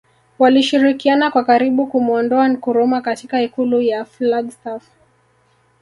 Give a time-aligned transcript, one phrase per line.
[0.39, 4.83] Walishirikiana kwa karibu kumuondoa Nkrumah katika ikulu ya Flagstaff